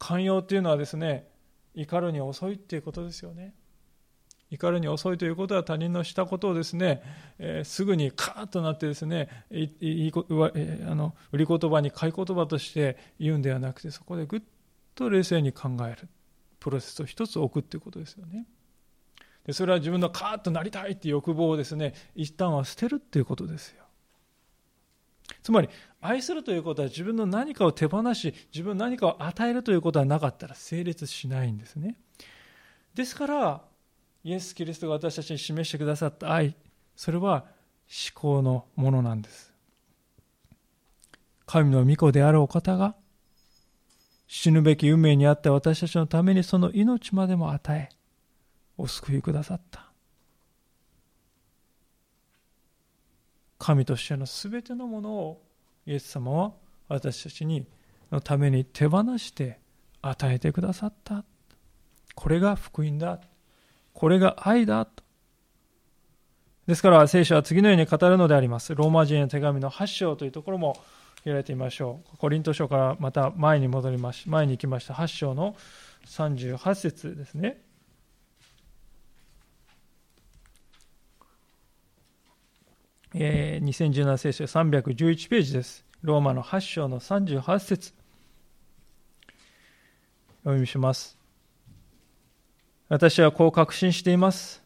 [0.00, 1.28] 寛容というのはですね
[1.76, 3.54] 怒るに遅いっていうことですよね。
[4.50, 7.00] 怒るに遅いということは他人のしたことをですね、
[7.38, 9.68] えー、すぐにカーッとなってですねい
[10.08, 14.42] いあの売り言葉に買い言葉として言うんではなくてそこでぐっ
[14.96, 16.08] と冷静に考える
[16.58, 18.48] プロセスを一つ置くということですよね。
[19.46, 23.84] でそれは自分のカーッとなりたいっていう欲望をですね一旦は捨てるっていうことですよ。
[25.42, 25.68] つまり
[26.00, 31.96] 愛するということは自分の何かを手放し自分の何かを与えるということはなかったら成立しないんですね。
[32.94, 33.62] ですから
[34.22, 36.56] イエス・キリストが私たちに示してくださった愛
[36.96, 37.44] それは
[38.14, 39.52] 思考のものなんです。
[41.46, 42.94] 神の御子であるお方が
[44.26, 47.94] 死ぬべき運命にあった私たちのためにその命までも与え
[48.76, 49.86] お救いくださった
[53.58, 55.42] 神としての全てのものを
[55.86, 56.52] イエス様は
[56.88, 57.66] 私たちに
[58.10, 59.58] のために手放して
[60.02, 61.24] 与えてくださった
[62.14, 63.20] これが福音だ
[63.94, 65.02] これが愛だと。
[66.66, 68.74] ですから聖書は次のように語るのであります。
[68.74, 70.76] ローマ人への手紙の8章というところも
[71.24, 72.16] 開いてみましょう。
[72.18, 75.56] コリント書からまた前に戻りまし、前に行きました8章の
[76.06, 77.62] 38節ですね。
[83.16, 85.84] えー、2017聖書311ページです。
[86.02, 87.92] ローマの8章の38節
[90.42, 91.16] お読みします。
[92.88, 94.64] 私はこう確信しています。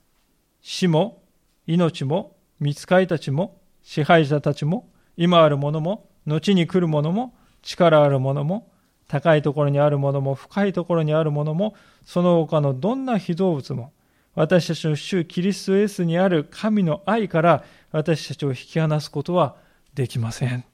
[0.63, 1.23] 死も、
[1.67, 4.89] 命も、見つかりたちも、支配者たちも、
[5.19, 8.73] 今あるものも、後に来るものも、力あるものも、
[9.09, 11.75] 高いところにあるものも、深いところにあるものも、
[12.07, 13.93] その他のどんな非動物も、
[14.39, 19.57] 私たちの主キリストイエスにある神の愛から私たちを引き離すことは
[19.95, 20.65] できません。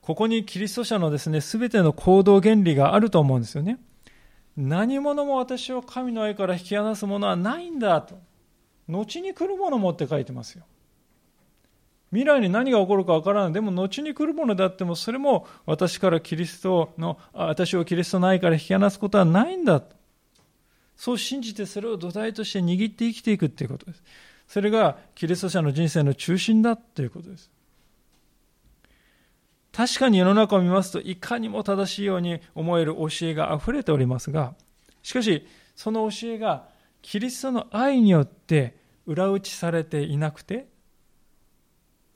[0.00, 3.78] ここにキリスト者のですね、すべての行動原理があると思うんですよね。
[4.56, 8.18] 何者も私を神の愛から引き離すものはないんだと。
[8.88, 10.64] 後に来るものもって書いてますよ。
[12.10, 13.52] 未来に何が起こるかわからない。
[13.52, 19.82] でも後に来るものであっても、それも私からキリストの、私をキリストの愛から引き離すことはないんだ。
[20.96, 24.02] そう信じてそれを土台として握って生きていくっていうことです。
[24.48, 27.50] それがキリスト者の人生の中心だということです。
[29.72, 34.54] 確かに世の中を見ますといかにも正しいように思える教えが溢れておりますが
[35.02, 35.46] しかし
[35.76, 36.66] その教えが
[37.02, 40.66] キリストの愛によって裏打ちされていなくて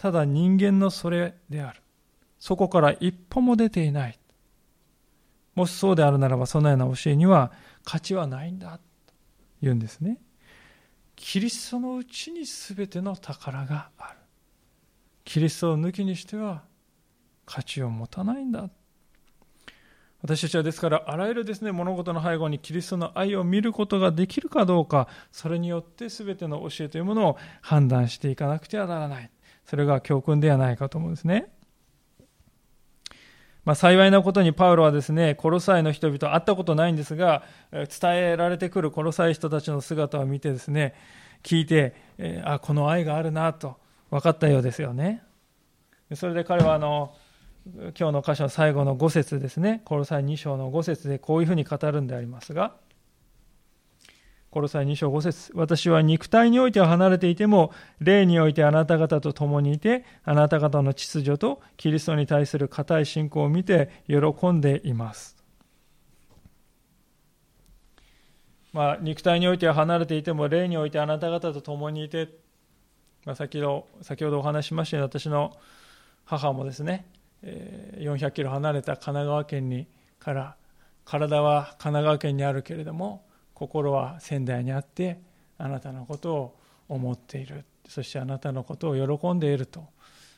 [0.05, 1.81] ただ人間のそれである。
[2.39, 4.19] そこから一歩も出ていない。
[5.55, 7.53] もしそうであるならばそのような教えには
[7.85, 8.85] 価値はないんだと
[9.63, 10.19] 言うんですね。
[11.17, 14.19] キリストのうちに全ての宝がある。
[15.25, 16.65] キリストを抜きにしては
[17.47, 18.69] 価値を持たないんだ。
[20.21, 29.31] 私たちはですからあらゆるですね物事の背後にキリストの愛を見ることができるかどうかそれによって全ての教えというものを判断していかなくてはならない。
[29.65, 31.55] それが教訓ではないかと思うんですね
[33.65, 37.89] まあ、幸いなことにパウロはですね、コロサイの人々会ったことないんですが、伝
[38.33, 40.95] えられてくるコロサイ人たちの姿を見てですね、
[41.43, 43.77] 聞いて、えー、あ、この愛があるなと
[44.11, 45.23] 分かったようですよね。
[46.15, 47.15] それで彼はあの、
[47.99, 52.77] 今日の箇所の最後の5節ですね、コロサイ2章の5節でこういうふうに語るんでありますが、
[54.55, 65.37] コロサイ2章5節私は肉体においては離れていても、霊においてあなた方と共にいて、あなた方の秩序とキリストに対する固い信仰を見て喜んでいます。
[68.73, 72.29] まあ、肉体においては離れていても、霊においてあなた方と共にいて、
[73.25, 75.57] まあ、先ほど先ほどお話ししましたように、私の
[76.25, 77.07] 母もですね、
[77.43, 79.89] 400キロ離れた神奈川県に
[80.21, 80.57] から
[81.05, 85.21] 体は神奈川県にあるけれども心は仙台にあって
[85.57, 87.65] あなたのことを思っている。
[87.89, 89.85] そしてあなたのことを喜んでいると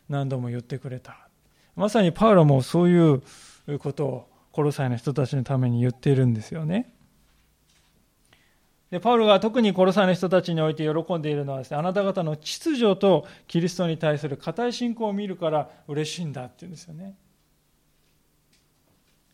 [0.08, 1.28] 何度も言ってくれた。
[1.74, 3.22] まさにパウロもそういう
[3.78, 6.92] ことをコロサイの人たちのために言っているんですよね。
[8.90, 17.16] でパウロが特にコロサイの人たちにおいて喜んでいるのはですね、あなた方の秩序とキリストに対する固い信仰を見るから嬉しいんだって言うんですよね。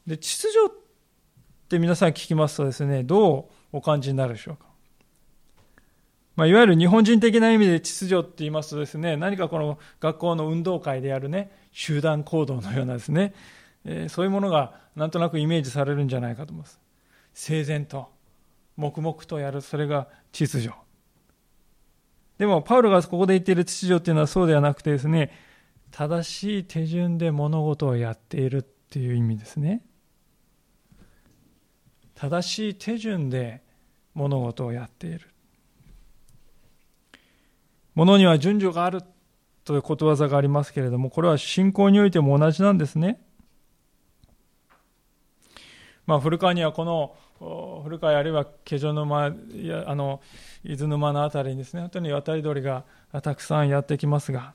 [0.07, 0.77] で、秩序っ
[1.69, 4.67] て皆さん聞きますとですね、どうお感じになるでしょうか？
[6.37, 13.35] まあ、いわゆる日本人的な意味で秩序って言いますとですね、何かこの学校の運動会でやるね、集団行動のようなですね、
[13.85, 16.81] えー、そういうものがなんとなくイメージされるんじゃないかと思います。
[17.35, 18.09] 整然と、
[18.77, 20.75] 黙々とやる、それが秩序。
[22.39, 25.33] でも、パウロがここで言っている秩序っていうのはそうではなくてですね、
[25.91, 29.83] 正しい手順で物事をやっているっていう意味ですね。
[32.15, 33.62] 正しい手順で
[34.15, 35.29] 物事をやっている。
[37.95, 39.03] 物には順序がある
[39.65, 43.21] ということわざがありますけれども、これは信仰においても同じなんですね。
[46.07, 47.15] まあ、古川にはこの
[47.83, 50.21] 古川あるいは気丈沼やあの
[50.65, 52.85] 伊豆沼の辺りにですね本当に渡り鳥が
[53.23, 54.53] たくさんやってきますが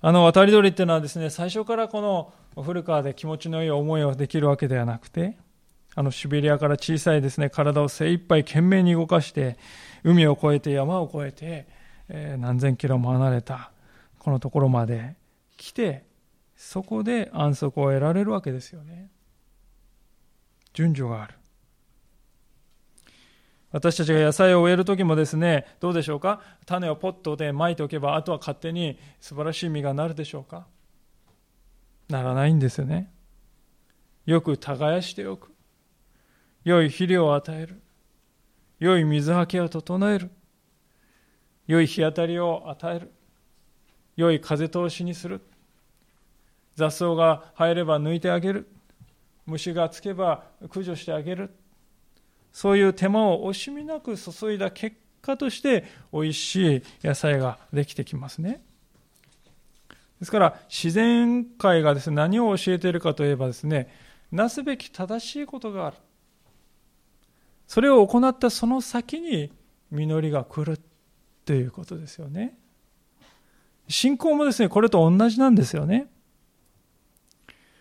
[0.00, 2.32] あの渡り鳥っていうのはですね最初からこの
[2.62, 5.36] 古川で気持ちのいい思いをできるわけではなくて
[5.94, 9.58] あのシベリアから小さいですね体を精一杯懸命に動かして
[10.04, 11.68] 海を越えて山を越えて、
[12.08, 13.70] えー、何千キロも離れた
[14.18, 15.16] このところまで
[15.56, 16.04] 来て
[16.56, 19.10] そこで安息を得られるわけですよね。
[20.72, 21.34] 順序がある。
[23.72, 26.40] 私たちが野菜を植える時もですねどうでしょうか？
[26.66, 30.66] 種をポットでまいておけばあとは勝手に素晴らしい実がなるでしょうか？
[32.08, 33.12] ならないんですよね。
[34.24, 35.51] よく耕しておく。
[36.64, 37.80] 良い肥料を与える。
[38.78, 40.30] 良い水はけを整える。
[41.66, 43.10] 良い日当たりを与える。
[44.16, 45.40] 良い風通しにする。
[46.76, 48.68] 雑草が生えれば抜いてあげる。
[49.46, 51.50] 虫がつけば駆除してあげる。
[52.52, 58.62] そういう手間を惜しみなく注いだ結果として美味しい野菜ができてきますね。
[60.20, 63.92] ですから自然界がですね何を教えているかといえばですね
[64.30, 65.96] なすべき正しいことがある。
[67.72, 69.50] それを行ったその先に
[69.90, 70.78] 実りが来る
[71.46, 72.58] ということですよね。
[73.88, 76.10] 信仰もですね、これと同じなんですよね。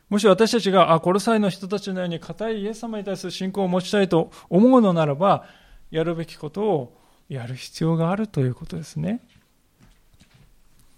[0.07, 5.43] もし私たちが、あ、コロサイの人たちのように固いイエス様に対する信仰を持ちたいと思うのならば、
[5.89, 9.19] やるべきことをやる必要があるということですね。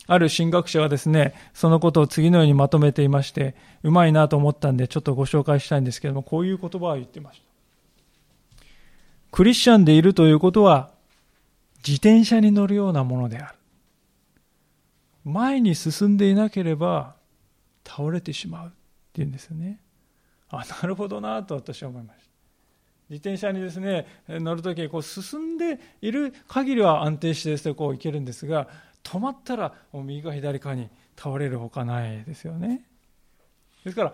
[0.06, 7.53] ある神学者はですね、そのことを次のようにまとめていまして、うまいなと思ったんで、ちょっとご紹介したいんですけども、こういう言葉を言ってました。
[9.34, 10.92] クリスチャンでいるということは、
[11.78, 13.58] 自転車に乗るようなものである。
[15.26, 17.16] 前に進んでいなければ
[17.84, 18.72] 倒れてしまうっ
[19.12, 19.80] ていうんですよね。
[20.50, 22.24] あ、なるほどなと私は思いました。
[23.10, 28.68] 自転車にですね、乗るときこう進んでいる限りは安定してですね、こう行けるんですが、
[29.02, 32.84] 止まったらもう右か左かに倒れるほかないですよね。
[33.84, 34.14] ですから、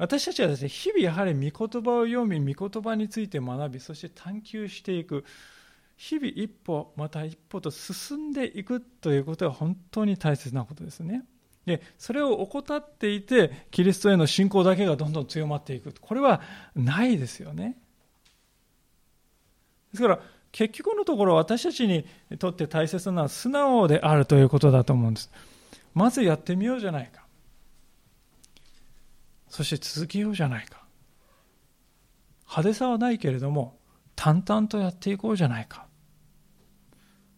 [0.00, 1.50] 私たちはですね、日々やはり御言
[1.82, 5.26] 葉を読み、御言葉について学び、そして探求していく。
[5.98, 11.26] 日々一歩、また一歩と進んでいくということは本当に大切なことですね。
[11.66, 15.92] で、それを怠っていて、キリストへの信仰だけがどんどん強まっていく。
[16.00, 16.40] これは
[16.74, 17.76] ないですよね。
[19.92, 20.20] ですから、
[20.50, 22.06] 結局のところ私たちに
[22.38, 25.30] とって大切なのは素直であるということだと思うんです。
[25.92, 27.19] まずやってみようじゃないか。
[29.50, 30.82] そして続けようじゃないか。
[32.46, 33.78] 派手さはないけれども
[34.16, 35.86] 淡々とやっていこうじゃないか。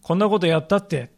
[0.02, 1.12] こんなことやったって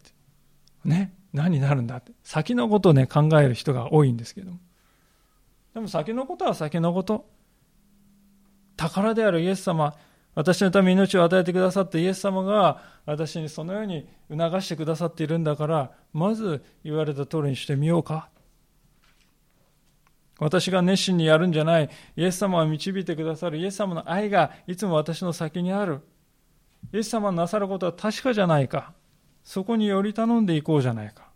[0.85, 2.13] ね何になるんだって。
[2.23, 4.59] 先のことをね考える人が多いんですけども。
[5.75, 7.29] でも先のことは先のこと。
[8.77, 9.95] 宝であるイエス様
[10.35, 18.29] 私のために命を与えてくださったイエス様が私にそのように促してくださっているんだからまず言われた通りにしてみようか。
[20.45, 21.89] 私が熱心にやるんじゃない。
[22.17, 23.57] イエス様は導いてくださる。
[23.57, 26.01] イエス様の愛がいつも私の先にある。
[26.93, 28.93] イエス様のなさることは確かじゃないか。
[29.43, 31.31] そこにより頼んでいこうじゃないか。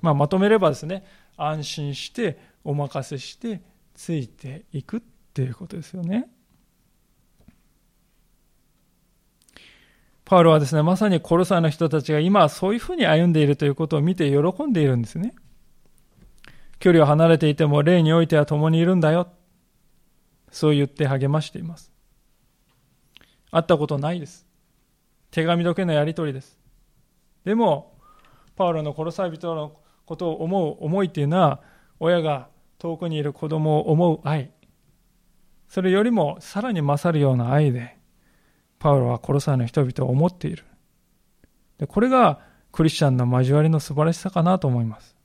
[0.00, 1.04] まあ、まとめればですね、
[1.36, 3.62] 安心して、お任せして、
[3.94, 5.00] ついていくっ
[5.32, 6.28] ていうことですよね。
[10.24, 15.32] パウロはですね、まさにコロサイの人たちが今そういうふうに歩んでいるということを見て喜んでいるんですね。
[16.82, 19.28] 距離を離れていても霊においては共にいるんだよ。
[20.50, 21.92] そう言って励ましています。
[23.52, 24.48] 会ったことないです。
[25.30, 26.58] 手紙だけのやり取りです。
[27.44, 27.96] でも、
[28.56, 29.76] パウロの殺され人の
[30.06, 31.60] ことを思う思いっていうのは、
[32.00, 32.48] 親が
[32.80, 34.50] 遠くにいる子供を思う愛。
[35.68, 37.96] それよりもさらに勝るような愛で、
[38.80, 40.64] パウロは殺されの人々を思っている。
[41.78, 42.40] でこれが
[42.72, 45.21] クリスチャンの交わりの素晴らしさかなと思います。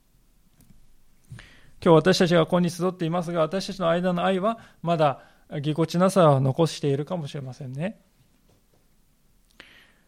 [1.82, 5.20] 今日私たちがここに集っていますが、私たちの間の愛はまだ
[5.60, 8.00] ぎこちなさを残しているかもしれませんね。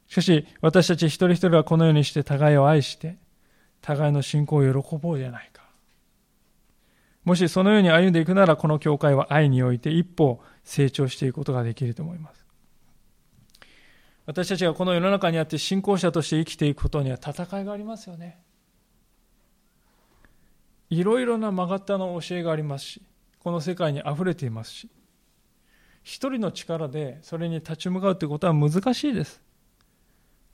[0.07, 3.17] しかし、私たち一人一人はこのようにして互いを愛して、
[3.81, 5.63] 互いの信仰を喜ぼうじゃないか。
[7.25, 12.45] もしそのように歩んでいくなら、この教会は愛において一歩成長していくことができると思います。
[14.27, 18.41] 私たちがこの世の中にあって信仰者として生きていくことには戦いがありますよね。
[20.91, 23.03] いろいろな曲がったの教えがありますし、
[23.39, 24.91] この世界に溢れていますし、
[26.03, 29.43] 一人の力でそれに立ち向かうということは難しいです。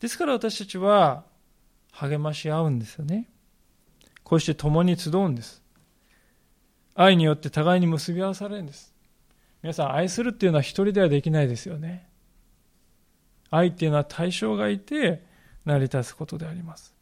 [0.00, 1.24] ですから私たちは
[1.90, 3.30] 励まし合うんですよね。
[4.22, 5.62] こうして共に集うんです。
[6.94, 8.94] 愛によって互いに結び合わされるんです。
[9.62, 12.08] 皆さん、愛するっていうのは一人ではできないですよね。
[13.50, 15.24] 愛っていうのは対象がいて
[15.64, 16.95] 成り立つことであります。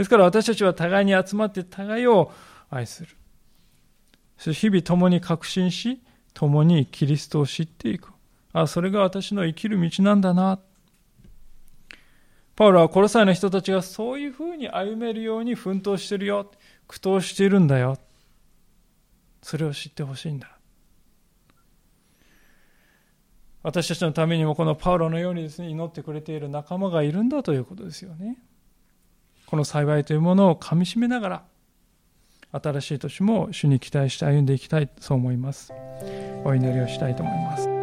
[0.00, 2.32] ですから私たちは互いに集まって互いを
[2.70, 3.10] 愛する。
[4.38, 6.00] そして日々共に確信し、
[6.32, 8.10] 共にキリストを知っていく。
[8.54, 10.58] あ、それが私の生きる道なんだな。
[12.56, 16.50] パウロはコロサイの人たちがそういうふうに歩めるように奮闘してるよ。
[16.88, 17.98] 苦闘しているんだよ。
[19.42, 20.56] それを知ってほしいんだ。
[23.62, 28.38] 私たちのためにもこのパウロのようにですね、祈ってくれている仲間がいるんだということですよね。
[29.50, 31.42] この幸いというものをかみしめながら、
[32.52, 35.72] 新しい年も主に期待して歩んでいきたい、そう思います。
[36.44, 37.79] お祈りをしたいと思います。